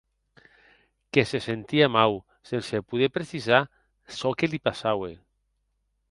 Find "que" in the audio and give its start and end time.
1.13-1.23, 4.37-4.47